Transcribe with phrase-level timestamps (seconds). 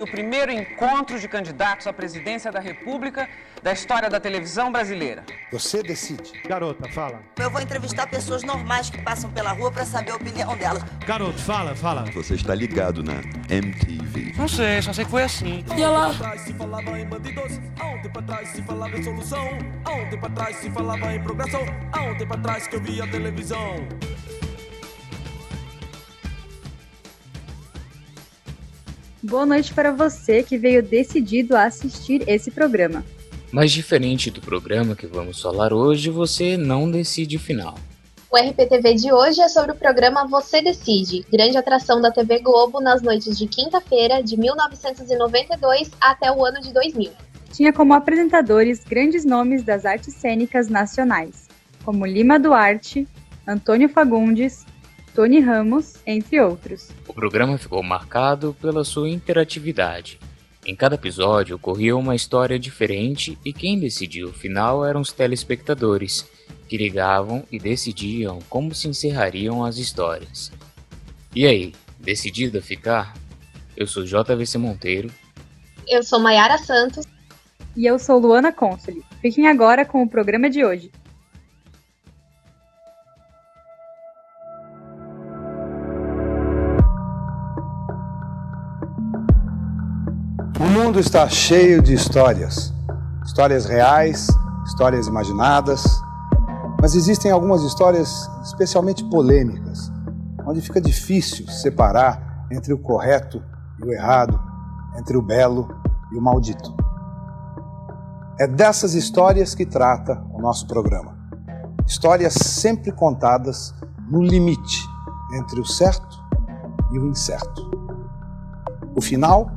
[0.00, 3.28] O primeiro encontro de candidatos à presidência da República
[3.62, 5.24] da história da televisão brasileira.
[5.50, 6.32] Você decide.
[6.46, 7.22] Garota, fala.
[7.38, 10.84] Eu vou entrevistar pessoas normais que passam pela rua para saber a opinião delas.
[11.06, 12.04] Garoto, fala, fala.
[12.12, 13.14] Você está ligado na
[13.48, 14.34] MTV.
[14.36, 15.64] Não sei, só sei que foi assim.
[15.76, 16.12] E ela?
[16.38, 19.48] se falava em bandidos, há um tempo atrás se falava em solução,
[19.84, 23.88] há tempo atrás se falava em progressão, há um tempo atrás que eu via televisão.
[29.28, 33.04] Boa noite para você que veio decidido a assistir esse programa.
[33.50, 37.74] Mas diferente do programa que vamos falar hoje, você não decide o final.
[38.30, 42.80] O RPTV de hoje é sobre o programa Você Decide, grande atração da TV Globo
[42.80, 47.10] nas noites de quinta-feira de 1992 até o ano de 2000.
[47.52, 51.48] Tinha como apresentadores grandes nomes das artes cênicas nacionais,
[51.84, 53.08] como Lima Duarte,
[53.44, 54.64] Antônio Fagundes,
[55.16, 56.90] Tony Ramos, entre outros.
[57.08, 60.20] O programa ficou marcado pela sua interatividade.
[60.66, 66.28] Em cada episódio ocorria uma história diferente e quem decidia o final eram os telespectadores,
[66.68, 70.52] que ligavam e decidiam como se encerrariam as histórias.
[71.34, 73.16] E aí, decidida a ficar?
[73.74, 75.10] Eu sou JVC Monteiro.
[75.88, 77.06] Eu sou Maiara Santos.
[77.74, 79.02] E eu sou Luana Consoli.
[79.22, 80.90] Fiquem agora com o programa de hoje.
[90.96, 92.72] Mundo está cheio de histórias.
[93.22, 94.28] Histórias reais,
[94.64, 95.84] histórias imaginadas.
[96.80, 99.92] Mas existem algumas histórias especialmente polêmicas,
[100.46, 103.42] onde fica difícil separar entre o correto
[103.78, 104.40] e o errado,
[104.98, 105.68] entre o belo
[106.10, 106.74] e o maldito.
[108.40, 111.14] É dessas histórias que trata o nosso programa.
[111.86, 113.74] Histórias sempre contadas
[114.08, 114.80] no limite
[115.34, 116.24] entre o certo
[116.90, 117.70] e o incerto.
[118.94, 119.55] O final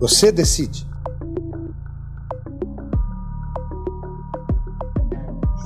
[0.00, 0.88] você decide.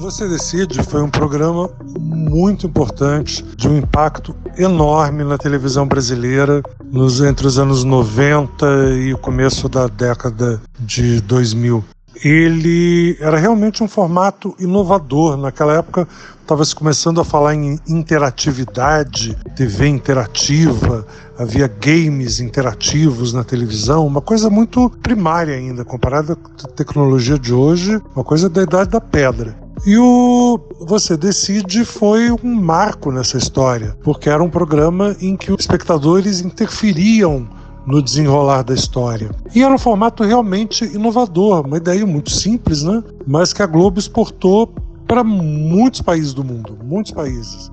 [0.01, 6.63] Você Decide foi um programa muito importante, de um impacto enorme na televisão brasileira
[6.93, 8.67] nos, entre os anos 90
[8.99, 11.83] e o começo da década de 2000.
[12.23, 15.37] Ele era realmente um formato inovador.
[15.37, 16.07] Naquela época
[16.41, 21.07] estava se começando a falar em interatividade, TV interativa,
[21.39, 27.53] havia games interativos na televisão, uma coisa muito primária ainda, comparada com a tecnologia de
[27.53, 29.57] hoje, uma coisa da idade da pedra.
[29.87, 35.53] E o Você Decide foi um marco nessa história, porque era um programa em que
[35.53, 37.49] os espectadores interferiam
[37.87, 39.31] no desenrolar da história.
[39.55, 43.03] E era um formato realmente inovador, uma ideia muito simples, né?
[43.27, 44.67] Mas que a Globo exportou
[45.07, 47.71] para muitos países do mundo, muitos países.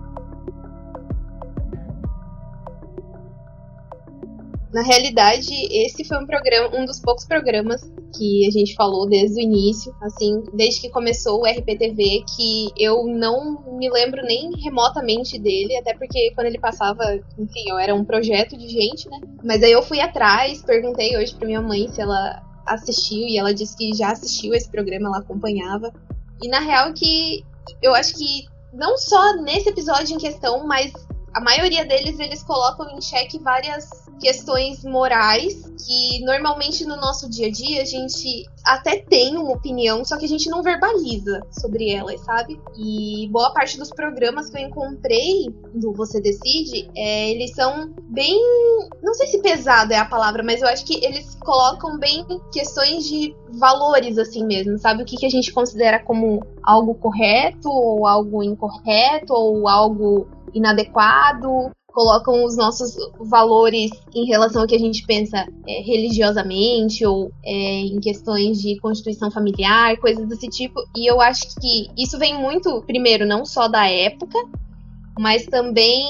[4.74, 9.40] Na realidade, esse foi um programa, um dos poucos programas que a gente falou desde
[9.40, 15.40] o início, assim, desde que começou o RPTV, que eu não me lembro nem remotamente
[15.40, 17.04] dele, até porque quando ele passava,
[17.38, 19.20] enfim, eu era um projeto de gente, né?
[19.44, 23.54] Mas aí eu fui atrás, perguntei hoje pra minha mãe se ela assistiu e ela
[23.54, 25.92] disse que já assistiu esse programa, ela acompanhava.
[26.42, 27.44] E na real que
[27.82, 30.92] eu acho que não só nesse episódio em questão, mas
[31.34, 33.88] a maioria deles eles colocam em xeque várias
[34.22, 40.06] questões morais que normalmente no nosso dia a dia a gente até tem uma opinião,
[40.06, 42.62] só que a gente não verbaliza sobre elas, sabe?
[42.78, 48.40] E boa parte dos programas que eu encontrei do Você Decide, é, eles são bem.
[49.02, 53.06] Não sei se pesado é a palavra, mas eu acho que eles colocam bem questões
[53.06, 55.02] de valores, assim mesmo, sabe?
[55.02, 61.72] O que, que a gente considera como algo correto, ou algo incorreto, ou algo inadequado,
[61.92, 67.82] colocam os nossos valores em relação ao que a gente pensa é, religiosamente ou é,
[67.82, 70.80] em questões de constituição familiar, coisas desse tipo.
[70.96, 74.38] E eu acho que isso vem muito, primeiro, não só da época,
[75.20, 76.10] mas também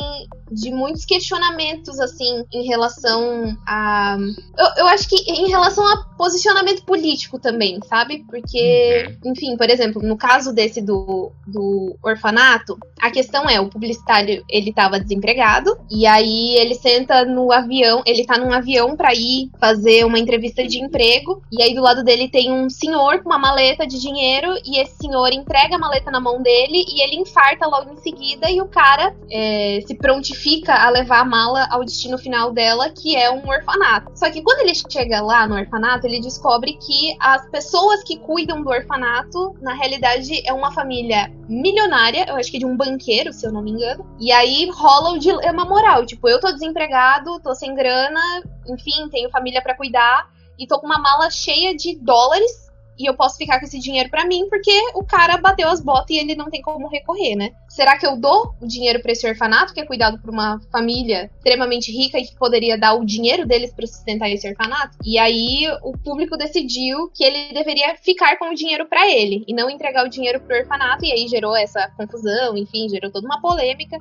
[0.52, 4.18] de muitos questionamentos, assim, em relação a.
[4.58, 8.26] Eu, eu acho que em relação a posicionamento político também, sabe?
[8.30, 9.32] Porque, uhum.
[9.32, 14.74] enfim, por exemplo, no caso desse do, do orfanato, a questão é: o publicitário ele
[14.74, 20.06] tava desempregado, e aí ele senta no avião, ele tá num avião para ir fazer
[20.06, 23.88] uma entrevista de emprego, e aí do lado dele tem um senhor com uma maleta
[23.88, 27.94] de dinheiro, e esse senhor entrega a maleta na mão dele, e ele infarta logo
[27.94, 32.18] em seguida, e o cara é, se prontifica fica a levar a mala ao destino
[32.18, 34.12] final dela, que é um orfanato.
[34.16, 38.64] Só que quando ele chega lá no orfanato, ele descobre que as pessoas que cuidam
[38.64, 43.46] do orfanato, na realidade, é uma família milionária, eu acho que de um banqueiro, se
[43.46, 44.06] eu não me engano.
[44.20, 48.22] E aí rola o dilema moral, tipo, eu tô desempregado, tô sem grana,
[48.68, 50.28] enfim, tenho família para cuidar
[50.58, 52.71] e tô com uma mala cheia de dólares
[53.02, 56.12] e eu posso ficar com esse dinheiro para mim porque o cara bateu as botas
[56.12, 57.52] e ele não tem como recorrer, né?
[57.68, 61.32] Será que eu dou o dinheiro para esse orfanato que é cuidado por uma família
[61.38, 64.98] extremamente rica e que poderia dar o dinheiro deles para sustentar esse orfanato?
[65.04, 69.54] E aí o público decidiu que ele deveria ficar com o dinheiro para ele e
[69.54, 73.42] não entregar o dinheiro pro orfanato e aí gerou essa confusão, enfim, gerou toda uma
[73.42, 73.98] polêmica.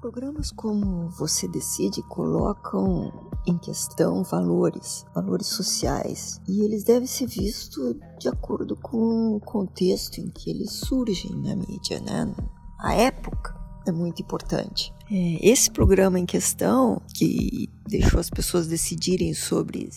[0.00, 3.10] Programas como Você Decide colocam
[3.46, 10.18] em questão valores, valores sociais, e eles devem ser vistos de acordo com o contexto
[10.18, 12.34] em que eles surgem na mídia, né?
[12.80, 13.54] A época
[13.86, 14.92] é muito importante.
[15.10, 19.88] É, esse programa em questão, que deixou as pessoas decidirem sobre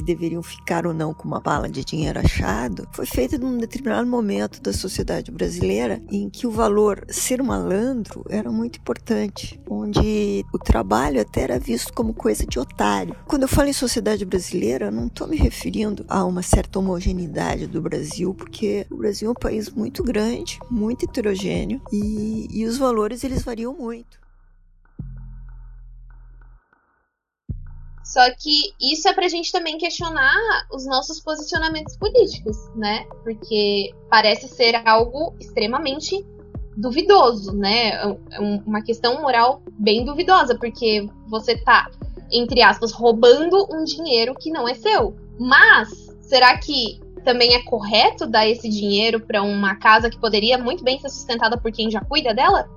[0.00, 4.08] se deveriam ficar ou não com uma bala de dinheiro achado, foi feita num determinado
[4.08, 10.58] momento da sociedade brasileira em que o valor ser malandro era muito importante, onde o
[10.58, 13.14] trabalho até era visto como coisa de otário.
[13.26, 17.82] Quando eu falo em sociedade brasileira, não estou me referindo a uma certa homogeneidade do
[17.82, 23.22] Brasil, porque o Brasil é um país muito grande, muito heterogêneo e, e os valores
[23.22, 24.19] eles variam muito.
[28.10, 30.34] Só que isso é pra gente também questionar
[30.72, 33.04] os nossos posicionamentos políticos, né?
[33.22, 36.26] Porque parece ser algo extremamente
[36.76, 37.90] duvidoso, né?
[38.32, 41.88] É uma questão moral bem duvidosa, porque você tá,
[42.32, 45.14] entre aspas, roubando um dinheiro que não é seu.
[45.38, 45.88] Mas,
[46.20, 50.98] será que também é correto dar esse dinheiro para uma casa que poderia muito bem
[50.98, 52.68] ser sustentada por quem já cuida dela?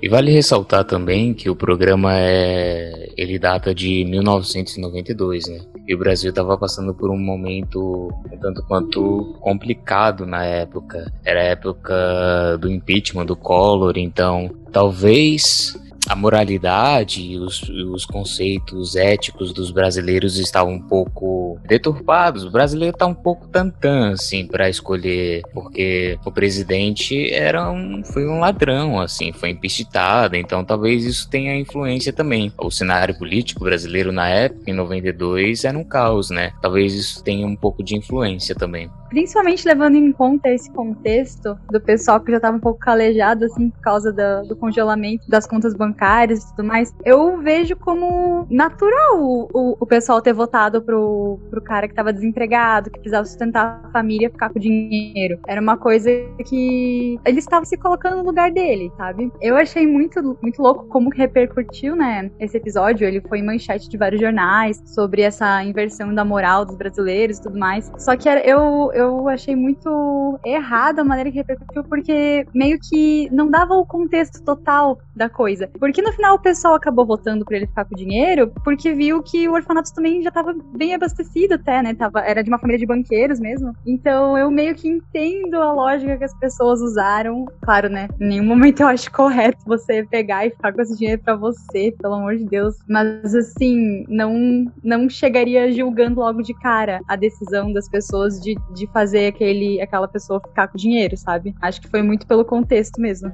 [0.00, 5.60] E vale ressaltar também que o programa é ele data de 1992, né?
[5.88, 8.08] E o Brasil estava passando por um momento
[8.40, 11.12] tanto quanto complicado na época.
[11.24, 18.96] Era a época do impeachment do Collor, então talvez a moralidade e os, os, conceitos
[18.96, 22.44] éticos dos brasileiros estavam um pouco deturpados.
[22.44, 28.26] O brasileiro está um pouco tantã, assim, para escolher, porque o presidente era um, foi
[28.26, 32.52] um ladrão, assim, foi empistitado, então talvez isso tenha influência também.
[32.58, 36.52] O cenário político brasileiro na época, em 92, era um caos, né?
[36.62, 38.90] Talvez isso tenha um pouco de influência também.
[39.08, 43.70] Principalmente levando em conta esse contexto do pessoal que já estava um pouco calejado, assim,
[43.70, 49.20] por causa do, do congelamento das contas bancárias e tudo mais, eu vejo como natural
[49.20, 53.90] o, o, pessoal ter votado pro, pro cara que estava desempregado, que precisava sustentar a
[53.90, 55.38] família, ficar com dinheiro.
[55.46, 56.10] Era uma coisa
[56.46, 59.32] que ele estava se colocando no lugar dele, sabe?
[59.40, 63.06] Eu achei muito, muito louco como repercutiu, né, esse episódio.
[63.06, 67.58] Ele foi manchete de vários jornais sobre essa inversão da moral dos brasileiros e tudo
[67.58, 67.90] mais.
[67.98, 73.28] Só que era, eu, eu achei muito errada a maneira que repercutiu, porque meio que
[73.30, 75.68] não dava o contexto total da coisa.
[75.78, 79.48] Porque no final o pessoal acabou votando pra ele ficar com dinheiro, porque viu que
[79.48, 81.94] o orfanato também já tava bem abastecido até, né?
[81.94, 83.74] Tava, era de uma família de banqueiros mesmo.
[83.86, 87.44] Então eu meio que entendo a lógica que as pessoas usaram.
[87.62, 88.08] Claro, né?
[88.20, 91.92] Em nenhum momento eu acho correto você pegar e ficar com esse dinheiro para você,
[92.00, 92.76] pelo amor de Deus.
[92.88, 98.86] Mas assim, não, não chegaria julgando logo de cara a decisão das pessoas de, de
[98.92, 101.54] fazer aquele, aquela pessoa ficar com dinheiro, sabe?
[101.60, 103.32] Acho que foi muito pelo contexto mesmo.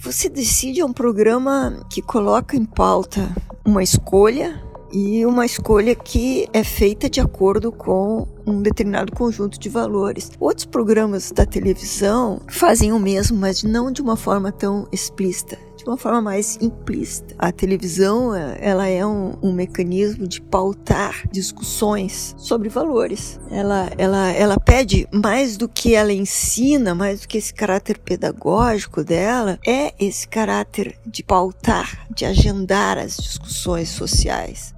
[0.00, 3.34] Você decide é um programa que coloca em pauta
[3.64, 9.68] uma escolha e uma escolha que é feita de acordo com um determinado conjunto de
[9.68, 10.30] valores.
[10.38, 15.90] Outros programas da televisão fazem o mesmo, mas não de uma forma tão explícita de
[15.90, 17.34] uma forma mais implícita.
[17.38, 23.38] A televisão ela é um, um mecanismo de pautar discussões sobre valores.
[23.50, 29.04] Ela, ela, ela pede mais do que ela ensina, mais do que esse caráter pedagógico
[29.04, 34.74] dela, é esse caráter de pautar, de agendar as discussões sociais.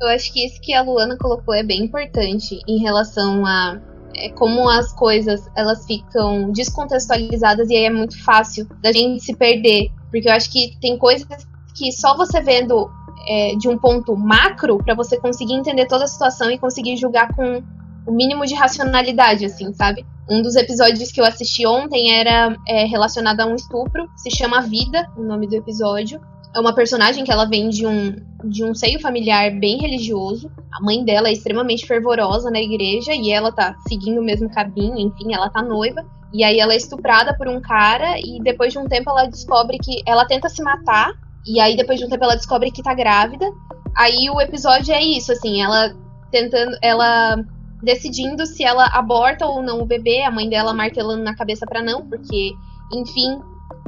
[0.00, 3.80] Eu acho que isso que a Luana colocou é bem importante em relação a
[4.14, 9.34] é como as coisas elas ficam descontextualizadas e aí é muito fácil da gente se
[9.34, 9.90] perder.
[10.10, 11.26] Porque eu acho que tem coisas
[11.74, 12.90] que só você vendo
[13.28, 17.34] é, de um ponto macro para você conseguir entender toda a situação e conseguir julgar
[17.34, 17.62] com
[18.06, 20.06] o mínimo de racionalidade, assim, sabe?
[20.28, 24.62] Um dos episódios que eu assisti ontem era é, relacionado a um estupro, se chama
[24.62, 26.20] Vida, o nome do episódio
[26.56, 30.50] é uma personagem que ela vem de um, de um seio familiar bem religioso.
[30.72, 34.98] A mãe dela é extremamente fervorosa na igreja e ela tá seguindo o mesmo caminho,
[34.98, 36.02] enfim, ela tá noiva.
[36.32, 39.76] E aí ela é estuprada por um cara e depois de um tempo ela descobre
[39.78, 41.12] que ela tenta se matar
[41.46, 43.46] e aí depois de um tempo ela descobre que tá grávida.
[43.94, 45.94] Aí o episódio é isso, assim, ela
[46.30, 47.36] tentando, ela
[47.82, 51.82] decidindo se ela aborta ou não o bebê, a mãe dela martelando na cabeça para
[51.82, 52.52] não, porque
[52.94, 53.40] enfim,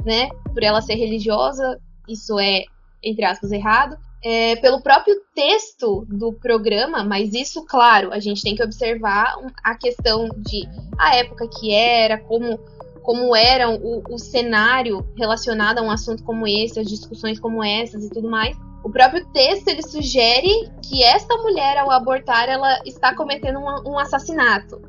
[0.05, 0.29] né?
[0.53, 2.63] Por ela ser religiosa, isso é,
[3.03, 3.97] entre aspas, errado.
[4.21, 9.75] É, pelo próprio texto do programa, mas isso, claro, a gente tem que observar a
[9.75, 12.59] questão de a época que era, como,
[13.01, 18.03] como era o, o cenário relacionado a um assunto como esse, as discussões como essas
[18.03, 18.57] e tudo mais.
[18.83, 23.99] O próprio texto ele sugere que esta mulher, ao abortar, ela está cometendo um, um
[23.99, 24.81] assassinato.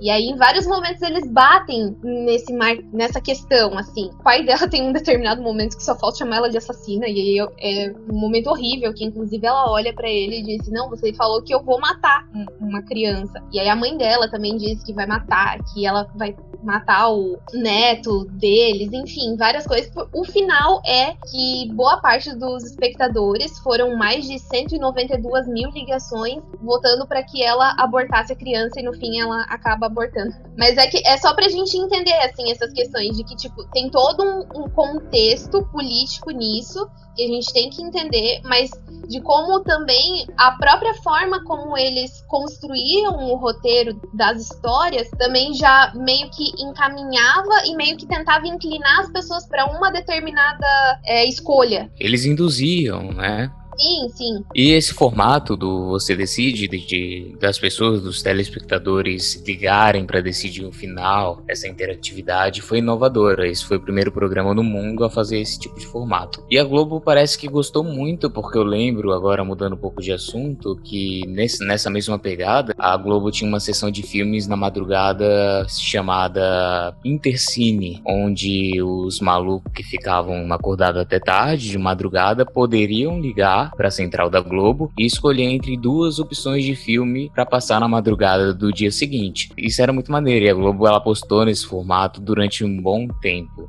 [0.00, 2.76] E aí, em vários momentos, eles batem nesse mar...
[2.92, 4.10] nessa questão, assim.
[4.18, 7.20] O pai dela tem um determinado momento que só falta chamar ela de assassina, e
[7.20, 11.12] aí é um momento horrível, que inclusive ela olha para ele e diz: Não, você
[11.14, 12.28] falou que eu vou matar
[12.60, 13.42] uma criança.
[13.52, 17.38] E aí a mãe dela também diz que vai matar, que ela vai matar o
[17.52, 19.90] neto deles, enfim, várias coisas.
[20.12, 27.06] O final é que boa parte dos espectadores foram mais de 192 mil ligações votando
[27.06, 30.34] para que ela abortasse a criança e no fim ela acaba abortando.
[30.56, 33.90] Mas é que é só pra gente entender assim essas questões de que tipo tem
[33.90, 38.70] todo um, um contexto político nisso que a gente tem que entender, mas
[39.08, 45.92] de como também a própria forma como eles construíam o roteiro das histórias também já
[45.94, 50.66] meio que encaminhava e meio que tentava inclinar as pessoas para uma determinada
[51.06, 51.90] é, escolha.
[51.98, 53.50] Eles induziam, né?
[53.78, 54.44] Sim, sim.
[54.54, 60.64] E esse formato do Você Decide, de, de das pessoas, dos telespectadores ligarem para decidir
[60.64, 63.46] o um final, essa interatividade foi inovadora.
[63.46, 66.42] Esse foi o primeiro programa no mundo a fazer esse tipo de formato.
[66.50, 70.12] E a Globo parece que gostou muito, porque eu lembro, agora mudando um pouco de
[70.12, 75.66] assunto, que nesse, nessa mesma pegada, a Globo tinha uma sessão de filmes na madrugada
[75.68, 83.88] chamada Intercine, onde os malucos que ficavam acordados até tarde, de madrugada, poderiam ligar para
[83.88, 88.52] a central da Globo e escolher entre duas opções de filme para passar na madrugada
[88.52, 89.50] do dia seguinte.
[89.56, 93.68] Isso era muito maneiro e a Globo ela apostou nesse formato durante um bom tempo.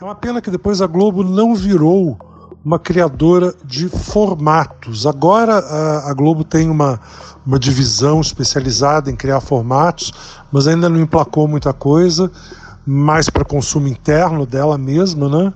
[0.00, 2.18] É uma pena que depois a Globo não virou
[2.64, 5.06] uma criadora de formatos.
[5.06, 6.98] Agora a, a Globo tem uma,
[7.46, 10.12] uma divisão especializada em criar formatos,
[10.50, 12.30] mas ainda não emplacou muita coisa,
[12.86, 15.52] mais para consumo interno dela mesma, né?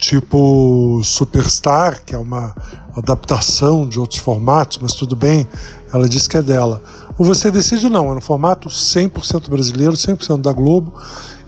[0.00, 2.54] Tipo Superstar, que é uma
[2.96, 5.46] adaptação de outros formatos, mas tudo bem,
[5.92, 6.82] ela disse que é dela.
[7.18, 10.94] O Você Decide não, é no formato 100% brasileiro, 100% da Globo,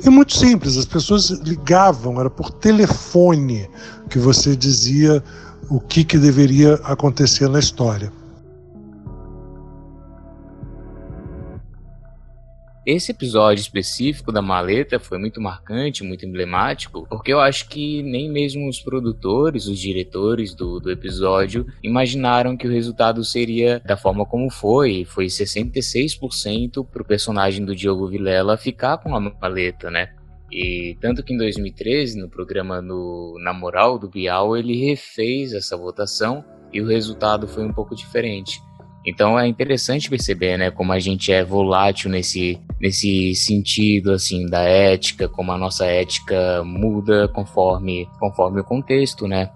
[0.05, 3.69] e muito simples, as pessoas ligavam, era por telefone
[4.11, 5.25] que você dizia
[5.71, 8.13] o que, que deveria acontecer na história.
[12.85, 18.29] Esse episódio específico da maleta foi muito marcante, muito emblemático, porque eu acho que nem
[18.29, 24.27] mesmo os produtores, os diretores do, do episódio imaginaram que o resultado seria da forma
[24.27, 25.05] como foi.
[25.05, 30.09] Foi 66% pro personagem do Diogo Vilela ficar com a maleta, né?
[30.51, 35.77] E tanto que em 2013, no programa no, Na Moral do Bial, ele refez essa
[35.77, 38.61] votação e o resultado foi um pouco diferente.
[39.05, 44.61] Então é interessante perceber, né, como a gente é volátil nesse, nesse sentido, assim, da
[44.61, 49.51] ética, como a nossa ética muda conforme, conforme o contexto, né?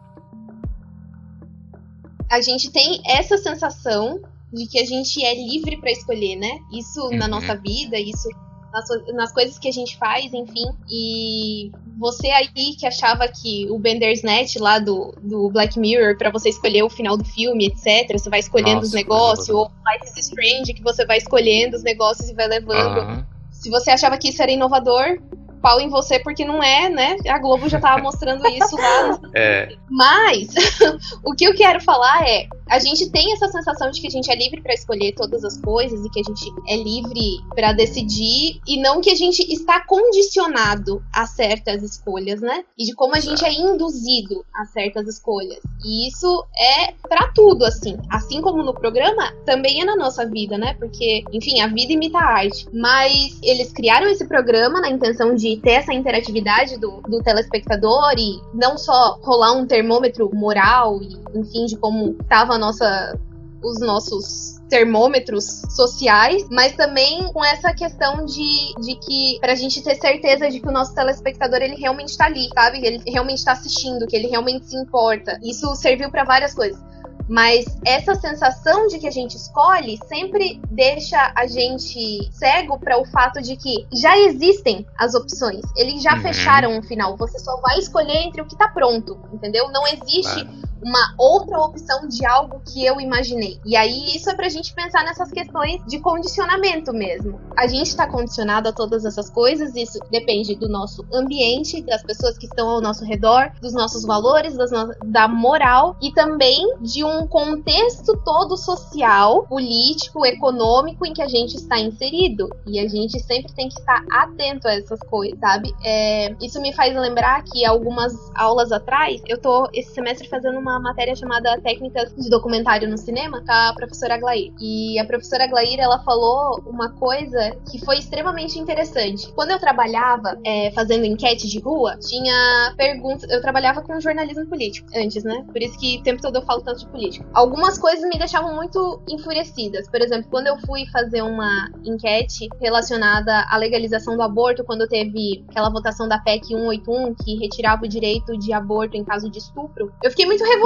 [2.30, 4.20] A gente tem essa sensação
[4.52, 6.58] de que a gente é livre para escolher, né?
[6.72, 7.16] Isso uhum.
[7.16, 8.28] na nossa vida, isso
[8.76, 10.66] nas, nas coisas que a gente faz, enfim.
[10.90, 16.50] E você aí que achava que o Bandersnatch lá do, do Black Mirror, para você
[16.50, 20.26] escolher o final do filme, etc., você vai escolhendo Nossa, os negócios, ou Life is
[20.26, 22.98] Strange, que você vai escolhendo os negócios e vai levando.
[22.98, 23.24] Uhum.
[23.50, 25.18] Se você achava que isso era inovador,
[25.66, 27.16] pau em você porque não é, né?
[27.28, 29.18] A Globo já tava mostrando isso lá.
[29.34, 29.74] É.
[29.90, 30.46] Mas
[31.26, 34.30] o que eu quero falar é, a gente tem essa sensação de que a gente
[34.30, 38.60] é livre para escolher todas as coisas e que a gente é livre para decidir
[38.64, 42.64] e não que a gente está condicionado a certas escolhas, né?
[42.78, 45.58] E de como a gente é induzido a certas escolhas.
[45.84, 50.56] E isso é para tudo assim, assim como no programa, também é na nossa vida,
[50.56, 50.74] né?
[50.74, 52.68] Porque, enfim, a vida imita a arte.
[52.72, 58.40] Mas eles criaram esse programa na intenção de ter essa interatividade do, do telespectador e
[58.54, 63.18] não só rolar um termômetro moral e, enfim, de como estava a nossa
[63.62, 69.94] os nossos termômetros sociais, mas também com essa questão de, de que pra gente ter
[69.96, 72.84] certeza de que o nosso telespectador ele realmente tá ali, sabe?
[72.84, 75.38] Ele realmente tá assistindo, que ele realmente se importa.
[75.42, 76.80] Isso serviu para várias coisas.
[77.28, 83.04] Mas essa sensação de que a gente escolhe sempre deixa a gente cego para o
[83.04, 85.62] fato de que já existem as opções.
[85.76, 86.22] Eles já uhum.
[86.22, 87.16] fecharam um final.
[87.16, 89.70] Você só vai escolher entre o que tá pronto, entendeu?
[89.70, 90.46] Não existe
[90.86, 93.58] uma outra opção de algo que eu imaginei.
[93.66, 97.40] E aí isso é pra gente pensar nessas questões de condicionamento mesmo.
[97.56, 102.38] A gente está condicionado a todas essas coisas, isso depende do nosso ambiente, das pessoas
[102.38, 104.66] que estão ao nosso redor, dos nossos valores, no
[105.06, 111.56] da moral e também de um contexto todo social, político, econômico em que a gente
[111.56, 112.48] está inserido.
[112.64, 115.74] E a gente sempre tem que estar atento a essas coisas, sabe?
[115.84, 120.75] É, isso me faz lembrar que algumas aulas atrás, eu tô esse semestre fazendo uma
[120.80, 124.52] matéria chamada Técnicas de Documentário no Cinema com a professora Aglair.
[124.60, 129.32] E a professora Aglair, ela falou uma coisa que foi extremamente interessante.
[129.32, 133.28] Quando eu trabalhava é, fazendo enquete de rua, tinha perguntas.
[133.30, 135.44] Eu trabalhava com jornalismo político antes, né?
[135.46, 137.26] Por isso que o tempo todo eu falo tanto de política.
[137.32, 139.88] Algumas coisas me deixavam muito enfurecidas.
[139.88, 145.44] Por exemplo, quando eu fui fazer uma enquete relacionada à legalização do aborto, quando teve
[145.48, 149.92] aquela votação da PEC 181 que retirava o direito de aborto em caso de estupro,
[150.02, 150.65] eu fiquei muito revoltada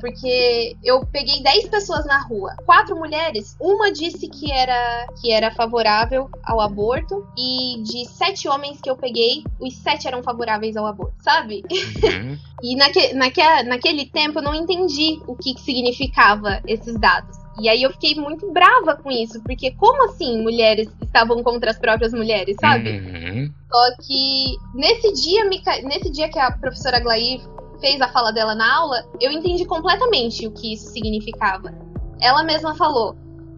[0.00, 5.50] porque eu peguei 10 pessoas na rua, quatro mulheres, uma disse que era que era
[5.50, 10.86] favorável ao aborto e de sete homens que eu peguei, os sete eram favoráveis ao
[10.86, 11.62] aborto, sabe?
[11.70, 12.38] Uhum.
[12.62, 17.36] e naque, naque, naquele tempo eu não entendi o que, que significava esses dados.
[17.60, 21.78] E aí eu fiquei muito brava com isso, porque como assim mulheres estavam contra as
[21.78, 22.90] próprias mulheres, sabe?
[22.90, 23.52] Uhum.
[23.68, 25.44] Só que nesse dia,
[25.82, 27.40] nesse dia que a professora Glair
[27.80, 31.72] fez a fala dela na aula, eu entendi completamente o que isso significava.
[32.20, 33.16] Ela mesma falou: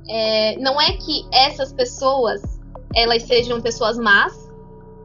[0.09, 2.41] é, não é que essas pessoas
[2.95, 4.51] elas sejam pessoas más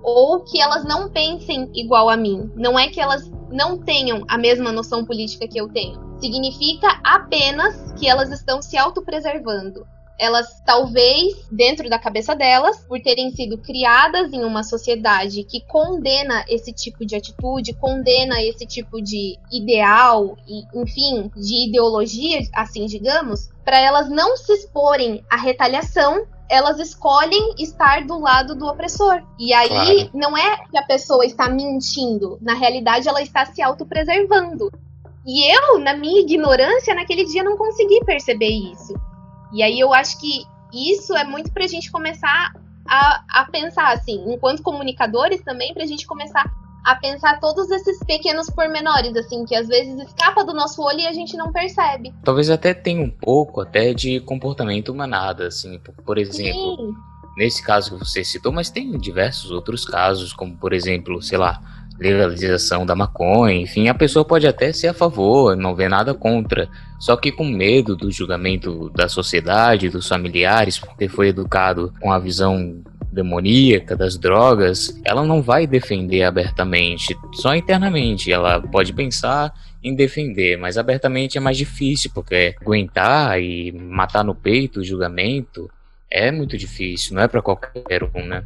[0.02, 2.52] ou que elas não pensem igual a mim.
[2.56, 6.00] Não é que elas não tenham a mesma noção política que eu tenho.
[6.20, 9.86] Significa apenas que elas estão se autopreservando
[10.18, 16.46] elas talvez, dentro da cabeça delas, por terem sido criadas em uma sociedade que condena
[16.48, 23.50] esse tipo de atitude, condena esse tipo de ideal e, enfim, de ideologia, assim digamos,
[23.64, 29.22] para elas não se exporem à retaliação, elas escolhem estar do lado do opressor.
[29.40, 30.10] E aí claro.
[30.14, 34.72] não é que a pessoa está mentindo, na realidade ela está se autopreservando.
[35.26, 38.94] E eu, na minha ignorância, naquele dia não consegui perceber isso.
[39.56, 42.52] E aí eu acho que isso é muito pra gente começar
[42.86, 46.44] a, a pensar, assim, enquanto comunicadores também, pra gente começar
[46.86, 51.08] a pensar todos esses pequenos pormenores, assim, que às vezes escapa do nosso olho e
[51.08, 52.14] a gente não percebe.
[52.22, 56.76] Talvez até tenha um pouco até de comportamento manada, assim, por exemplo.
[56.76, 56.94] Sim.
[57.38, 61.62] Nesse caso que você citou, mas tem diversos outros casos, como por exemplo, sei lá,
[62.00, 66.68] legalização da maconha, enfim, a pessoa pode até ser a favor, não vê nada contra,
[67.00, 72.20] só que com medo do julgamento da sociedade, dos familiares, porque foi educado com a
[72.20, 72.82] visão
[73.16, 78.32] demoníaca das drogas, ela não vai defender abertamente, só internamente.
[78.32, 84.36] Ela pode pensar em defender, mas abertamente é mais difícil, porque aguentar e matar no
[84.36, 85.72] peito o julgamento
[86.12, 88.44] é muito difícil, não é para qualquer um, né?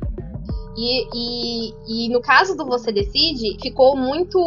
[0.82, 4.40] E, e, e no caso do Você Decide, ficou muito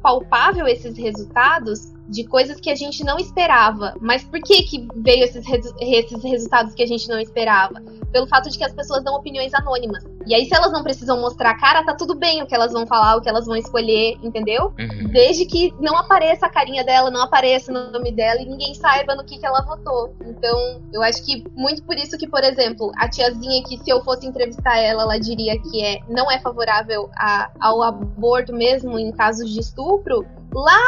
[0.00, 3.94] palpável esses resultados de coisas que a gente não esperava.
[4.00, 5.44] Mas por que, que veio esses,
[5.80, 7.80] esses resultados que a gente não esperava?
[8.12, 10.04] Pelo fato de que as pessoas dão opiniões anônimas.
[10.26, 12.72] E aí, se elas não precisam mostrar a cara, tá tudo bem o que elas
[12.72, 14.72] vão falar, o que elas vão escolher, entendeu?
[14.78, 15.08] Uhum.
[15.10, 19.14] Desde que não apareça a carinha dela, não apareça o nome dela e ninguém saiba
[19.14, 20.14] no que, que ela votou.
[20.24, 24.02] Então, eu acho que muito por isso que, por exemplo, a tiazinha que se eu
[24.04, 29.10] fosse entrevistar ela, ela diria que é, não é favorável a, ao aborto mesmo em
[29.12, 30.78] casos de estupro, lá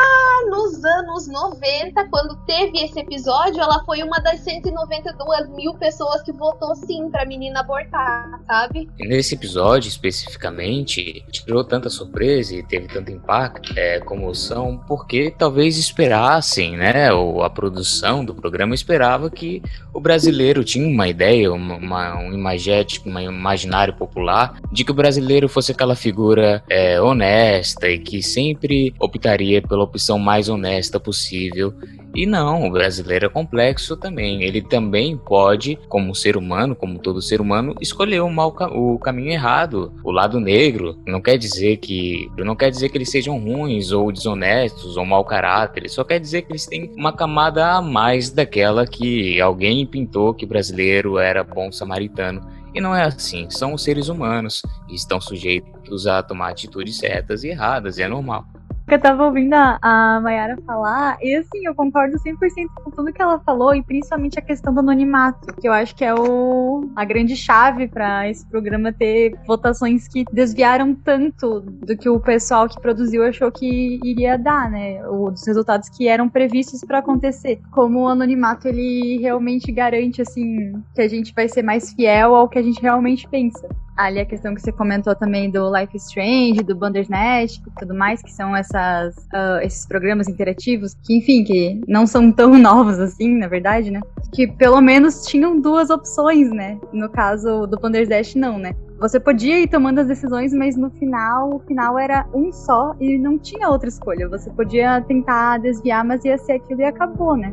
[0.50, 6.32] nos anos 90, quando teve esse episódio, ela foi uma das 192 mil pessoas que
[6.32, 8.88] votou sim pra menina abortar, sabe?
[8.98, 16.76] Nesse episódio, especificamente, tirou tanta surpresa e teve tanto impacto, é, comoção, porque talvez esperassem,
[16.76, 22.18] né, ou a produção do programa esperava que o brasileiro tinha uma ideia, uma, uma
[22.18, 27.98] um imagético, um imaginário popular de que o brasileiro fosse aquela figura é, honesta e
[27.98, 31.74] que sempre optaria pela opção mais honesta possível.
[32.14, 34.44] E não, o brasileiro é complexo também.
[34.44, 39.32] Ele também pode, como ser humano, como todo ser humano, escolher o, mal, o caminho
[39.32, 40.96] errado, o lado negro.
[41.04, 45.24] Não quer dizer que não quer dizer que eles sejam ruins ou desonestos ou mau
[45.24, 45.88] caráter.
[45.90, 50.46] Só quer dizer que eles têm uma camada a mais daquela que alguém pintou que
[50.46, 52.46] brasileiro era bom samaritano.
[52.72, 53.48] E não é assim.
[53.50, 57.98] São os seres humanos e estão sujeitos a tomar atitudes certas e erradas.
[57.98, 58.44] E é normal.
[58.86, 62.36] Eu tava ouvindo a, a Mayara falar, e assim, eu concordo 100%
[62.74, 66.04] com tudo que ela falou, e principalmente a questão do anonimato, que eu acho que
[66.04, 72.10] é o, a grande chave para esse programa ter votações que desviaram tanto do que
[72.10, 75.06] o pessoal que produziu achou que iria dar, né?
[75.08, 77.60] O, dos resultados que eram previstos para acontecer.
[77.70, 82.48] Como o anonimato ele realmente garante, assim, que a gente vai ser mais fiel ao
[82.48, 86.62] que a gente realmente pensa ali a questão que você comentou também do Life Strange,
[86.62, 91.80] do Bandersnatch e tudo mais, que são essas, uh, esses programas interativos, que enfim, que
[91.86, 94.00] não são tão novos assim, na verdade, né?
[94.32, 96.78] Que pelo menos tinham duas opções, né?
[96.92, 98.74] No caso do Bandersnatch, não, né?
[99.00, 103.18] Você podia ir tomando as decisões, mas no final, o final era um só e
[103.18, 104.28] não tinha outra escolha.
[104.28, 107.52] Você podia tentar desviar, mas ia ser aquilo e acabou, né?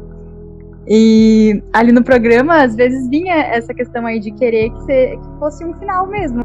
[0.88, 5.64] E ali no programa, às vezes vinha essa questão aí de querer que, que fosse
[5.64, 6.44] um final mesmo.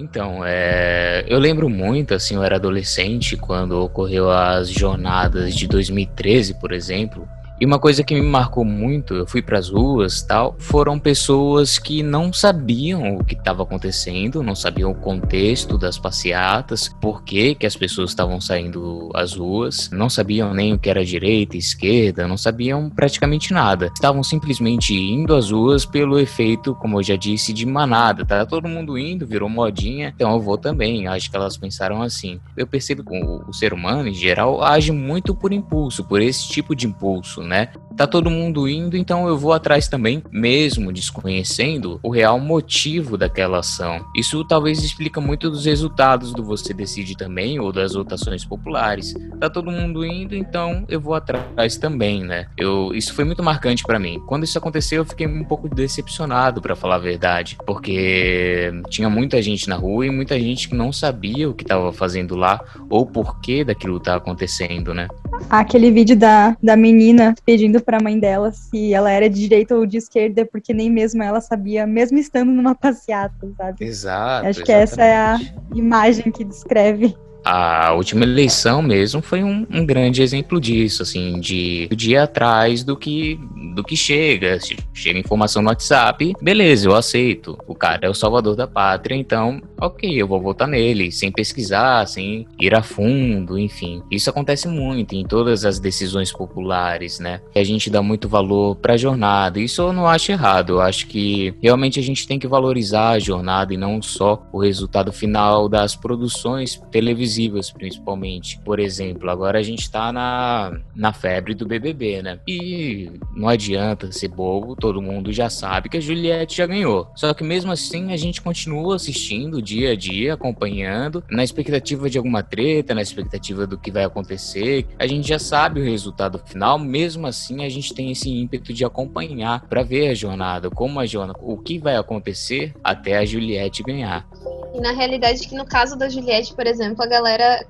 [0.00, 6.54] Então, é, eu lembro muito, assim, eu era adolescente quando ocorreu as jornadas de 2013,
[6.54, 7.28] por exemplo,
[7.60, 11.78] e uma coisa que me marcou muito, eu fui para as ruas, tal, foram pessoas
[11.78, 17.54] que não sabiam o que estava acontecendo, não sabiam o contexto das passeatas, por que
[17.54, 22.26] que as pessoas estavam saindo às ruas, não sabiam nem o que era direita, esquerda,
[22.26, 23.90] não sabiam praticamente nada.
[23.94, 28.24] Estavam simplesmente indo às ruas pelo efeito, como eu já disse, de manada.
[28.24, 31.06] Tá todo mundo indo, virou modinha, então eu vou também.
[31.06, 32.40] Acho que elas pensaram assim.
[32.56, 36.48] Eu percebo que o, o ser humano em geral age muito por impulso, por esse
[36.48, 37.68] tipo de impulso, né?
[37.96, 43.58] Tá todo mundo indo, então eu vou atrás também, mesmo desconhecendo o real motivo daquela
[43.58, 44.06] ação.
[44.16, 49.14] Isso talvez explica muito dos resultados do Você Decide também, ou das votações populares.
[49.40, 52.46] Tá todo mundo indo, então eu vou atrás também, né?
[52.56, 54.22] Eu, isso foi muito marcante para mim.
[54.26, 59.42] Quando isso aconteceu, eu fiquei um pouco decepcionado, para falar a verdade, porque tinha muita
[59.42, 63.04] gente na rua e muita gente que não sabia o que estava fazendo lá ou
[63.04, 65.08] por que daquilo tá acontecendo, né?
[65.48, 69.74] Aquele vídeo da, da menina pedindo para a mãe dela se ela era de direita
[69.74, 73.84] ou de esquerda, porque nem mesmo ela sabia, mesmo estando numa passeata, sabe?
[73.84, 74.46] Exato.
[74.46, 75.38] Acho que essa é a
[75.74, 81.88] imagem que descreve a última eleição mesmo foi um, um, grande exemplo disso, assim, de
[81.90, 83.38] ir atrás do que
[83.74, 84.60] do que chega.
[84.60, 87.58] Se chega informação no WhatsApp, beleza, eu aceito.
[87.66, 92.06] O cara é o salvador da pátria, então, ok, eu vou votar nele, sem pesquisar,
[92.06, 94.02] sem ir a fundo, enfim.
[94.10, 97.40] Isso acontece muito em todas as decisões populares, né?
[97.54, 99.60] A gente dá muito valor para a jornada.
[99.60, 100.74] Isso eu não acho errado.
[100.74, 104.58] Eu acho que realmente a gente tem que valorizar a jornada e não só o
[104.58, 108.58] resultado final das produções televisivas televisivas, principalmente.
[108.58, 112.40] Por exemplo, agora a gente tá na, na febre do BBB, né?
[112.46, 117.08] E não adianta ser bobo, todo mundo já sabe que a Juliette já ganhou.
[117.14, 122.18] Só que mesmo assim a gente continua assistindo dia a dia, acompanhando, na expectativa de
[122.18, 124.86] alguma treta, na expectativa do que vai acontecer.
[124.98, 128.84] A gente já sabe o resultado final, mesmo assim a gente tem esse ímpeto de
[128.84, 133.82] acompanhar para ver a jornada, como a jornada, o que vai acontecer até a Juliette
[133.82, 134.26] ganhar.
[134.74, 137.19] E na realidade que no caso da Juliette, por exemplo, a galera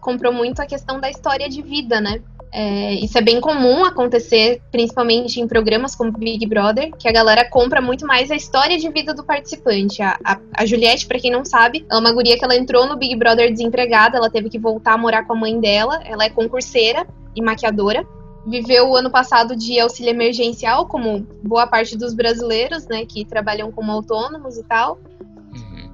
[0.01, 2.21] comprou muito a questão da história de vida, né?
[2.53, 7.49] É, isso é bem comum acontecer, principalmente em programas como Big Brother, que a galera
[7.49, 10.03] compra muito mais a história de vida do participante.
[10.03, 12.97] A, a, a Juliette, para quem não sabe, é uma guria que ela entrou no
[12.97, 16.31] Big Brother desempregada, ela teve que voltar a morar com a mãe dela, ela é
[16.31, 18.05] concurseira e maquiadora.
[18.47, 23.71] Viveu o ano passado de auxílio emergencial, como boa parte dos brasileiros, né, que trabalham
[23.71, 24.99] como autônomos e tal.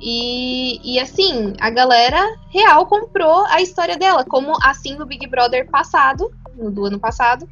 [0.01, 5.69] E, e assim, a galera real comprou a história dela, como assim no Big Brother
[5.71, 7.49] passado, no do ano passado,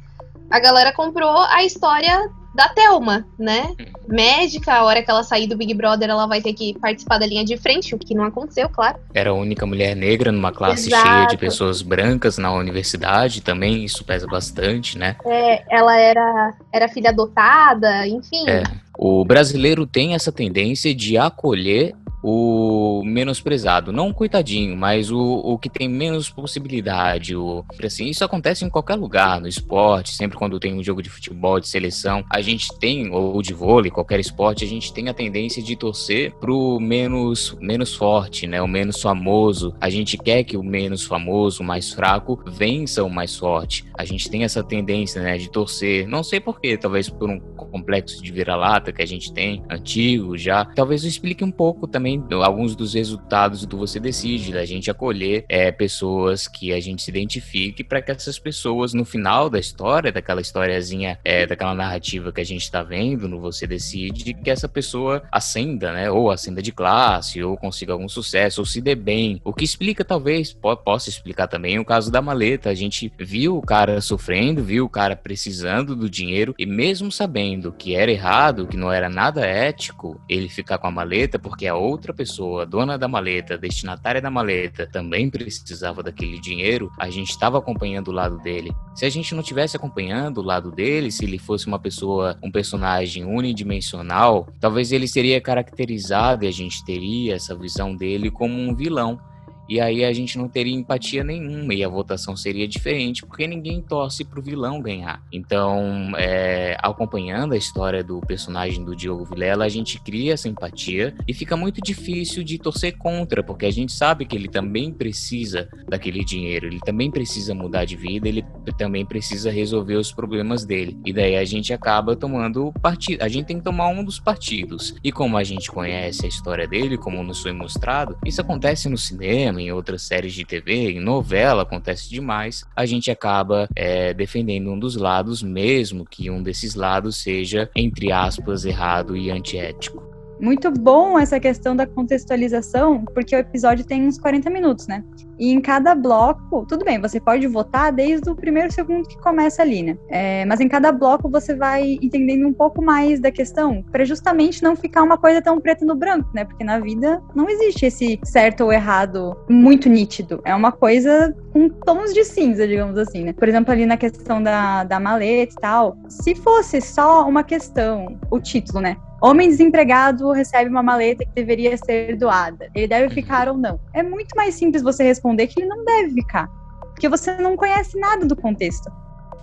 [0.49, 3.75] a galera comprou a história da Thelma, né?
[4.07, 7.25] Médica, a hora que ela sair do Big Brother, ela vai ter que participar da
[7.27, 8.97] linha de frente, o que não aconteceu, claro.
[9.13, 11.05] Era a única mulher negra numa classe Exato.
[11.05, 15.17] cheia de pessoas brancas na universidade, também isso pesa bastante, né?
[15.25, 18.49] É, ela era, era filha adotada, enfim.
[18.49, 18.63] É.
[18.97, 21.93] O brasileiro tem essa tendência de acolher
[22.27, 27.35] o menosprezado, não o coitadinho, mas o, o que tem menos possibilidade.
[27.35, 31.09] O, assim, isso acontece em qualquer lugar, no esporte, sempre quando tem um jogo de
[31.09, 35.13] futebol, de seleção, a gente tem, ou de vôlei, qualquer esporte, a gente tem a
[35.13, 38.59] tendência de torcer pro menos, menos forte, né?
[38.59, 39.75] O menos famoso.
[39.79, 43.85] A gente quer que o menos famoso, o mais fraco, vença o mais forte.
[43.95, 48.23] A gente tem essa tendência, né, de torcer, não sei porquê, talvez por um complexo
[48.23, 50.65] de vira-lata que a gente tem, antigo já.
[50.65, 54.91] Talvez eu explique um pouco também alguns dos dos resultados do Você Decide, da gente
[54.91, 59.57] acolher é, pessoas que a gente se identifique para que essas pessoas, no final da
[59.57, 64.51] história, daquela historiazinha, é, daquela narrativa que a gente está vendo no Você Decide, que
[64.51, 66.11] essa pessoa ascenda, né?
[66.11, 69.41] Ou ascenda de classe, ou consiga algum sucesso, ou se dê bem.
[69.43, 72.69] O que explica, talvez, po possa explicar também o caso da maleta.
[72.69, 77.71] A gente viu o cara sofrendo, viu o cara precisando do dinheiro, e mesmo sabendo
[77.71, 81.75] que era errado, que não era nada ético ele ficar com a maleta, porque a
[81.75, 87.57] outra pessoa, dona da maleta, destinatária da maleta, também precisava daquele dinheiro, a gente estava
[87.57, 88.71] acompanhando o lado dele.
[88.93, 92.51] Se a gente não tivesse acompanhando o lado dele, se ele fosse uma pessoa, um
[92.51, 98.75] personagem unidimensional, talvez ele seria caracterizado e a gente teria essa visão dele como um
[98.75, 99.19] vilão
[99.67, 103.81] e aí a gente não teria empatia nenhuma e a votação seria diferente, porque ninguém
[103.81, 105.21] torce pro vilão ganhar.
[105.31, 111.15] Então, é, acompanhando a história do personagem do Diogo Vilela, a gente cria essa empatia
[111.27, 115.67] e fica muito difícil de torcer contra, porque a gente sabe que ele também precisa
[115.87, 118.45] daquele dinheiro, ele também precisa mudar de vida, ele
[118.77, 120.97] também precisa resolver os problemas dele.
[121.05, 123.23] E daí a gente acaba tomando partido.
[123.23, 124.95] A gente tem que tomar um dos partidos.
[125.03, 128.97] E como a gente conhece a história dele, como nos foi mostrado, isso acontece no
[128.97, 134.69] cinema em outras séries de TV, em novela acontece demais, a gente acaba é, defendendo
[134.69, 140.04] um dos lados, mesmo que um desses lados seja, entre aspas, errado e antiético.
[140.39, 145.03] Muito bom essa questão da contextualização, porque o episódio tem uns 40 minutos, né?
[145.37, 149.61] E em cada bloco, tudo bem, você pode votar desde o primeiro segundo que começa
[149.61, 149.97] ali, né?
[150.09, 154.63] É, mas em cada bloco você vai entendendo um pouco mais da questão, para justamente
[154.63, 156.45] não ficar uma coisa tão preta no branco, né?
[156.45, 160.41] Porque na vida não existe esse certo ou errado muito nítido.
[160.45, 163.33] É uma coisa com tons de cinza, digamos assim, né?
[163.33, 168.17] Por exemplo, ali na questão da, da maleta e tal, se fosse só uma questão,
[168.29, 168.97] o título, né?
[169.25, 172.69] Homem desempregado recebe uma maleta que deveria ser doada.
[172.75, 173.79] Ele deve ficar ou não?
[173.91, 176.47] É muito mais simples você responder que ele não deve ficar.
[176.93, 178.87] Porque você não conhece nada do contexto.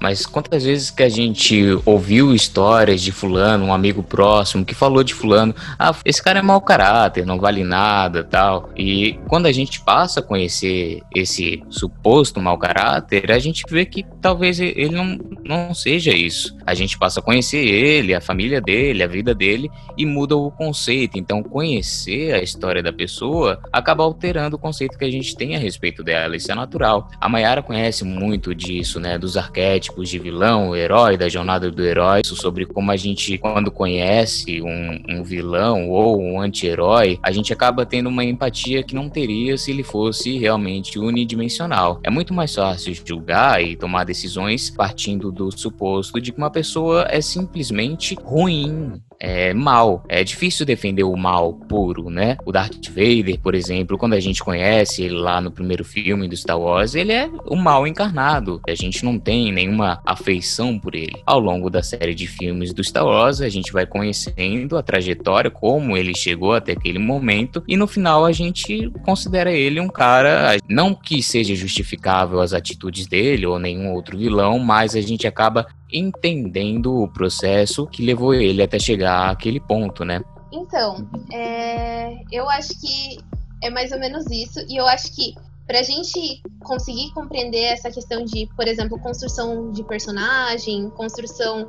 [0.03, 5.05] Mas quantas vezes que a gente ouviu histórias de fulano, um amigo próximo, que falou
[5.05, 8.69] de fulano, ah, esse cara é mau caráter, não vale nada, tal.
[8.77, 14.05] E quando a gente passa a conhecer esse suposto mau caráter, a gente vê que
[14.21, 16.57] talvez ele não, não seja isso.
[16.67, 20.51] A gente passa a conhecer ele, a família dele, a vida dele e muda o
[20.51, 21.17] conceito.
[21.17, 25.61] Então, conhecer a história da pessoa acaba alterando o conceito que a gente tem a
[25.61, 26.35] respeito dela.
[26.35, 27.09] Isso é natural.
[27.21, 31.85] A Mayara conhece muito disso, né, dos arquétipos arquétipos de vilão, herói, da jornada do
[31.85, 37.53] herói, sobre como a gente, quando conhece um, um vilão ou um anti-herói, a gente
[37.53, 42.01] acaba tendo uma empatia que não teria se ele fosse realmente unidimensional.
[42.03, 47.07] É muito mais fácil julgar e tomar decisões partindo do suposto de que uma pessoa
[47.09, 50.03] é simplesmente ruim, é, mal.
[50.09, 52.37] É difícil defender o mal puro, né?
[52.45, 56.37] O Darth Vader, por exemplo, quando a gente conhece ele lá no primeiro filme do
[56.37, 58.61] Star Wars, ele é o mal encarnado.
[58.69, 61.23] A gente não tem nenhuma afeição por ele.
[61.25, 65.51] Ao longo da série de filmes do Star Wars, a gente vai conhecendo a trajetória,
[65.51, 70.57] como ele chegou até aquele momento, e no final a gente considera ele um cara,
[70.69, 75.67] não que seja justificável as atitudes dele ou nenhum outro vilão, mas a gente acaba
[75.93, 80.23] entendendo o processo que levou ele até chegar àquele ponto, né?
[80.53, 83.19] Então, é, eu acho que
[83.63, 85.35] é mais ou menos isso, e eu acho que
[85.67, 91.69] para a gente conseguir compreender essa questão de, por exemplo, construção de personagem, construção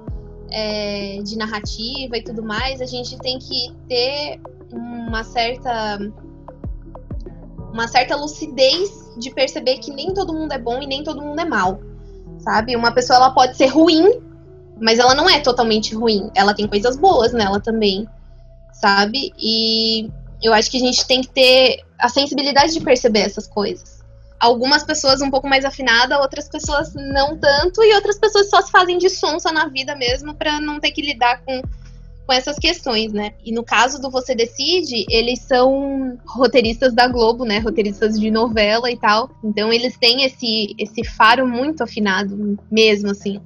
[0.51, 4.39] é, de narrativa e tudo mais, a gente tem que ter
[4.71, 5.99] uma certa
[7.71, 11.39] uma certa lucidez de perceber que nem todo mundo é bom e nem todo mundo
[11.39, 11.79] é mal
[12.43, 12.75] sabe?
[12.75, 14.21] Uma pessoa ela pode ser ruim,
[14.79, 16.29] mas ela não é totalmente ruim.
[16.35, 18.07] Ela tem coisas boas nela também,
[18.73, 19.33] sabe?
[19.39, 20.09] E
[20.41, 24.03] eu acho que a gente tem que ter a sensibilidade de perceber essas coisas.
[24.39, 28.69] Algumas pessoas um pouco mais afinadas, outras pessoas não tanto, e outras pessoas só se
[28.69, 31.61] fazem de sonsa na vida mesmo para não ter que lidar com
[32.25, 33.33] com essas questões, né?
[33.43, 37.59] E no caso do Você Decide, eles são roteiristas da Globo, né?
[37.59, 39.29] Roteiristas de novela e tal.
[39.43, 43.41] Então eles têm esse, esse faro muito afinado mesmo, assim.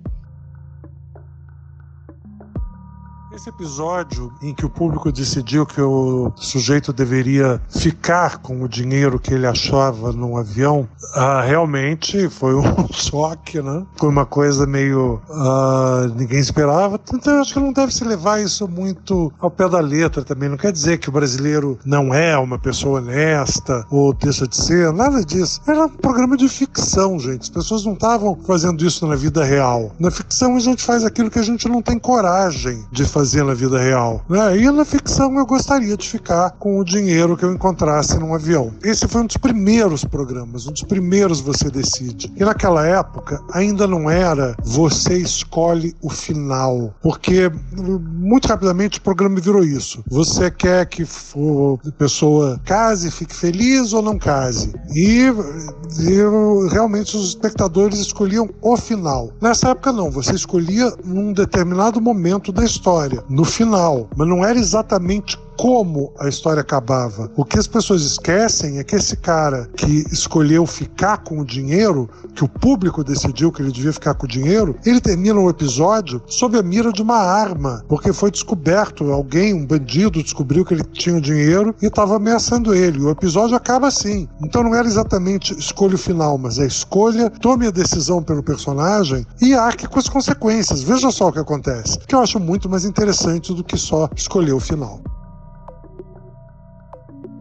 [3.38, 9.20] Esse episódio em que o público decidiu que o sujeito deveria ficar com o dinheiro
[9.20, 13.86] que ele achava no avião, ah, realmente foi um choque, né?
[13.96, 15.22] Foi uma coisa meio.
[15.30, 17.00] Ah, ninguém esperava.
[17.14, 20.50] Então eu acho que não deve se levar isso muito ao pé da letra também.
[20.50, 24.92] Não quer dizer que o brasileiro não é uma pessoa honesta ou deixa de ser,
[24.92, 25.62] nada disso.
[25.68, 27.44] Era um programa de ficção, gente.
[27.44, 29.92] As pessoas não estavam fazendo isso na vida real.
[30.00, 33.44] Na ficção a gente faz aquilo que a gente não tem coragem de fazer fazer
[33.44, 34.24] na vida real.
[34.30, 34.58] Né?
[34.58, 38.74] E na ficção eu gostaria de ficar com o dinheiro que eu encontrasse num avião.
[38.82, 42.32] Esse foi um dos primeiros programas, um dos primeiros Você Decide.
[42.38, 49.42] E naquela época ainda não era você escolhe o final, porque muito rapidamente o programa
[49.42, 50.02] virou isso.
[50.08, 54.74] Você quer que a pessoa case, fique feliz ou não case?
[54.96, 55.26] E,
[56.00, 59.32] e realmente os espectadores escolhiam o final.
[59.42, 64.58] Nessa época não, você escolhia num determinado momento da história, no final, mas não era
[64.58, 67.32] exatamente como a história acabava.
[67.36, 72.08] O que as pessoas esquecem é que esse cara que escolheu ficar com o dinheiro,
[72.36, 76.22] que o público decidiu que ele devia ficar com o dinheiro, ele termina o episódio
[76.28, 80.84] sob a mira de uma arma, porque foi descoberto, alguém, um bandido, descobriu que ele
[80.84, 83.00] tinha o dinheiro e estava ameaçando ele.
[83.00, 84.28] O episódio acaba assim.
[84.44, 89.26] Então não era exatamente escolha o final, mas é escolha, tome a decisão pelo personagem
[89.42, 90.84] e arque com as consequências.
[90.84, 91.98] Veja só o que acontece.
[92.00, 95.02] Que eu acho muito mais interessante do que só escolher o final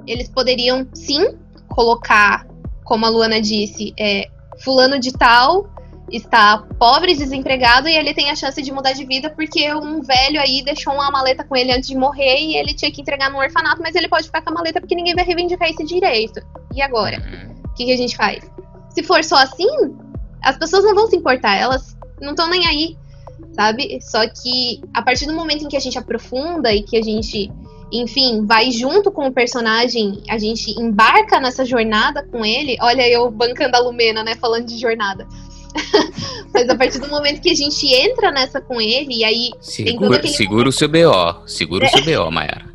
[0.06, 1.36] eles poderiam sim
[1.68, 2.46] colocar,
[2.84, 5.68] como a Luana disse, é, fulano de tal
[6.10, 10.40] está pobre, desempregado e ele tem a chance de mudar de vida porque um velho
[10.40, 13.38] aí deixou uma maleta com ele antes de morrer e ele tinha que entregar no
[13.38, 16.40] orfanato, mas ele pode ficar com a maleta porque ninguém vai reivindicar esse direito.
[16.74, 17.18] E agora?
[17.64, 18.48] O que, que a gente faz?
[18.90, 19.66] Se for só assim,
[20.42, 22.96] as pessoas não vão se importar, elas não estão nem aí,
[23.52, 23.98] sabe?
[24.00, 27.50] Só que a partir do momento em que a gente aprofunda e que a gente
[27.92, 32.76] enfim, vai junto com o personagem, a gente embarca nessa jornada com ele.
[32.80, 35.26] Olha, eu bancando a Lumena, né, falando de jornada.
[36.52, 39.50] Mas a partir do momento que a gente entra nessa com ele, e aí.
[39.60, 40.32] Segura, aquele...
[40.32, 41.46] segura o seu BO.
[41.46, 42.66] Segura o seu BO, Mayara.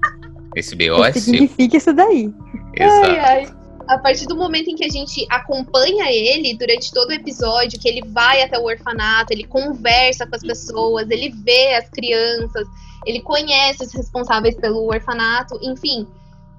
[0.56, 1.22] Esse BO é seu.
[1.22, 2.32] Significa isso daí.
[2.76, 3.06] Exato.
[3.06, 3.61] Ai, ai.
[3.88, 7.88] A partir do momento em que a gente acompanha ele durante todo o episódio, que
[7.88, 12.68] ele vai até o orfanato, ele conversa com as pessoas, ele vê as crianças,
[13.06, 16.08] ele conhece os responsáveis pelo orfanato, enfim.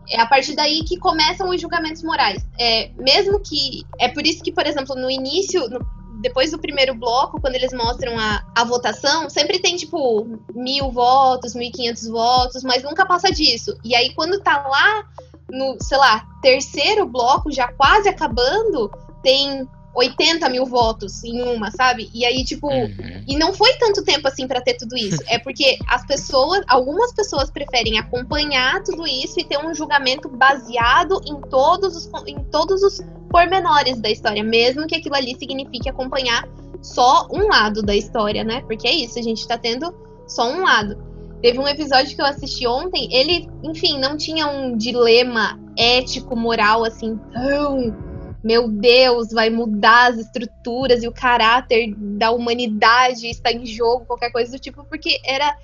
[0.09, 2.45] É a partir daí que começam os julgamentos morais.
[2.59, 3.85] É, mesmo que.
[3.99, 5.79] É por isso que, por exemplo, no início, no,
[6.21, 11.55] depois do primeiro bloco, quando eles mostram a, a votação, sempre tem, tipo, mil votos,
[11.55, 13.79] mil e quinhentos votos, mas nunca passa disso.
[13.85, 15.05] E aí, quando tá lá
[15.53, 18.91] no, sei lá, terceiro bloco, já quase acabando,
[19.23, 22.11] tem 80 mil votos em uma, sabe?
[22.15, 23.25] E aí, tipo, uhum.
[23.29, 25.23] e não foi tanto tempo assim para ter tudo isso.
[25.29, 31.21] É porque as pessoas, algumas pessoas preferem acompanhar tudo isso e ter um julgamento baseado
[31.27, 36.49] em todos os, em todos os pormenores da história, mesmo que aquilo ali signifique acompanhar
[36.81, 38.63] só um lado da história, né?
[38.63, 39.95] Porque é isso, a gente tá tendo
[40.27, 41.12] só um lado.
[41.43, 46.85] Teve um episódio que eu assisti ontem, ele, enfim, não tinha um dilema ético, moral
[46.85, 48.13] assim tão
[48.45, 54.33] meu Deus, vai mudar as estruturas e o caráter da humanidade está em jogo, qualquer
[54.33, 55.57] coisa do tipo, porque era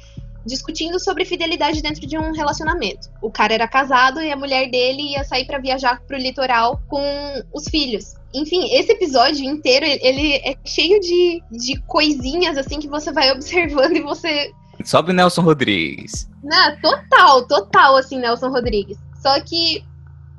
[0.46, 3.08] discutindo sobre fidelidade dentro de um relacionamento.
[3.20, 7.02] O cara era casado e a mulher dele ia sair para viajar pro litoral com
[7.52, 8.14] os filhos.
[8.32, 13.96] Enfim, esse episódio inteiro, ele é cheio de, de coisinhas assim que você vai observando
[13.96, 14.50] e você
[14.84, 16.28] Sobe Nelson Rodrigues.
[16.42, 18.98] Não, total, total, assim, Nelson Rodrigues.
[19.20, 19.84] Só que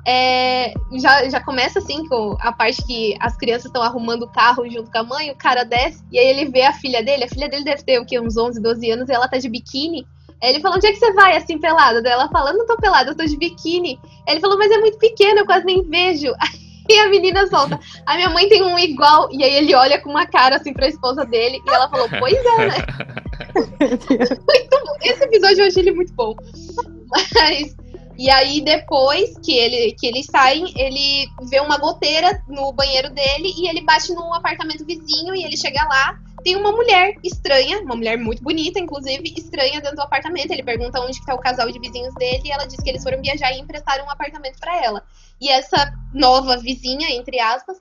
[0.06, 4.68] é, já, já começa assim com a parte que as crianças estão arrumando o carro
[4.68, 7.28] junto com a mãe, o cara desce, e aí ele vê a filha dele, a
[7.28, 10.06] filha dele deve ter o quê, uns 11, 12 anos, e ela tá de biquíni.
[10.42, 12.00] Aí ele falou, onde é que você vai assim pelada?
[12.00, 14.00] Daí ela fala, não tô pelada, eu tô de biquíni.
[14.26, 16.32] Aí ele falou, mas é muito pequeno, eu quase nem vejo.
[16.90, 19.28] E a menina solta, a minha mãe tem um igual.
[19.30, 22.34] E aí ele olha com uma cara assim pra esposa dele, e ela falou, pois
[22.34, 22.76] é, né?
[23.54, 24.96] muito bom.
[25.00, 26.34] Esse episódio eu achei ele muito bom.
[27.08, 27.76] Mas
[28.20, 33.50] e aí, depois que, ele, que eles saem, ele vê uma goteira no banheiro dele
[33.56, 36.18] e ele bate no apartamento vizinho e ele chega lá.
[36.42, 40.50] Tem uma mulher estranha, uma mulher muito bonita, inclusive, estranha dentro do apartamento.
[40.50, 43.20] Ele pergunta onde está o casal de vizinhos dele e ela diz que eles foram
[43.20, 45.02] viajar e emprestaram um apartamento para ela.
[45.40, 47.76] E essa nova vizinha, entre aspas,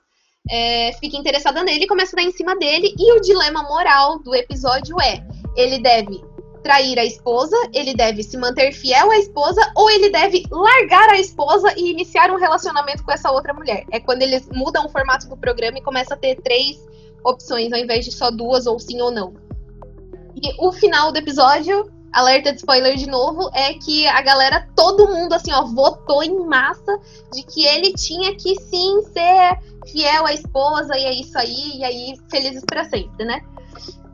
[0.49, 2.93] é, fica interessada nele e começa a dar em cima dele.
[2.97, 5.23] E o dilema moral do episódio é:
[5.55, 6.21] ele deve
[6.63, 11.19] trair a esposa, ele deve se manter fiel à esposa ou ele deve largar a
[11.19, 13.85] esposa e iniciar um relacionamento com essa outra mulher.
[13.91, 16.77] É quando eles mudam o formato do programa e começa a ter três
[17.23, 19.33] opções ao invés de só duas ou sim ou não.
[20.35, 25.07] E o final do episódio, alerta de spoiler de novo, é que a galera, todo
[25.07, 26.99] mundo assim, ó, votou em massa
[27.33, 29.59] de que ele tinha que sim ser
[29.91, 33.41] fiel à esposa e é isso aí, e aí felizes para sempre, né?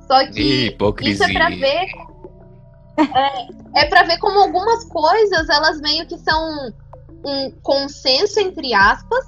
[0.07, 1.13] Só que Hipocrisia.
[1.13, 1.85] isso é pra ver
[2.97, 6.73] é, é para ver como algumas coisas elas meio que são
[7.25, 9.25] um consenso entre aspas,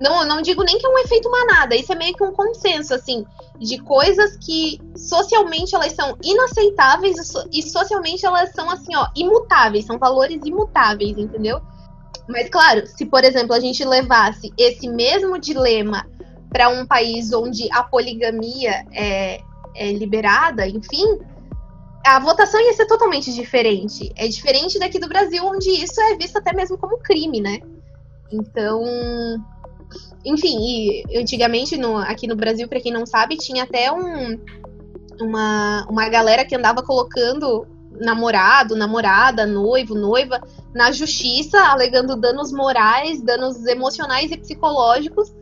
[0.00, 2.94] Não, não digo nem que é um efeito manada, isso é meio que um consenso,
[2.94, 3.24] assim,
[3.58, 7.16] de coisas que socialmente elas são inaceitáveis
[7.52, 11.60] e socialmente elas são, assim, ó, imutáveis, são valores imutáveis, entendeu?
[12.28, 16.06] Mas, claro, se, por exemplo, a gente levasse esse mesmo dilema
[16.50, 19.40] para um país onde a poligamia é,
[19.74, 21.18] é liberada, enfim,
[22.04, 24.12] a votação ia ser totalmente diferente.
[24.16, 27.60] É diferente daqui do Brasil, onde isso é visto até mesmo como crime, né?
[28.30, 28.82] Então,
[30.26, 30.58] enfim,
[31.08, 34.38] e antigamente no, aqui no Brasil, para quem não sabe, tinha até um,
[35.20, 37.66] uma, uma galera que andava colocando
[38.00, 40.40] namorado, namorada, noivo, noiva
[40.74, 45.32] na justiça, alegando danos morais, danos emocionais e psicológicos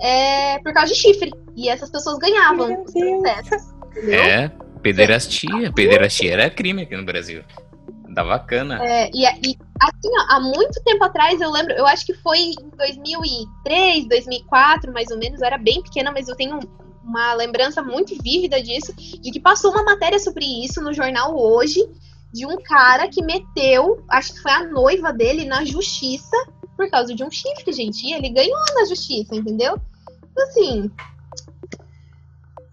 [0.00, 1.32] é, por causa de chifre.
[1.56, 3.74] E essas pessoas ganhavam os processos.
[4.08, 4.50] É,
[4.82, 5.72] Pederastia.
[5.72, 7.42] Pederastia era crime aqui no Brasil.
[8.14, 8.78] Da bacana.
[8.84, 12.38] É, e, e assim, ó, há muito tempo atrás, eu lembro, eu acho que foi
[12.38, 16.60] em 2003, 2004, mais ou menos, eu era bem pequena, mas eu tenho
[17.02, 21.80] uma lembrança muito vívida disso, de que passou uma matéria sobre isso no jornal hoje,
[22.32, 26.36] de um cara que meteu, acho que foi a noiva dele, na justiça
[26.76, 28.06] por causa de um chifre, gente.
[28.06, 29.76] E ele ganhou na justiça, entendeu?
[30.38, 30.90] Assim,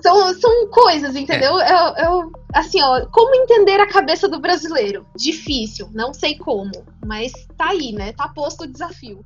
[0.02, 1.60] são, são coisas, entendeu?
[1.60, 1.72] É.
[1.72, 5.06] Eu, eu, assim, ó, como entender a cabeça do brasileiro?
[5.16, 6.72] Difícil, não sei como,
[7.06, 8.14] mas tá aí, né?
[8.14, 9.24] Tá posto o desafio.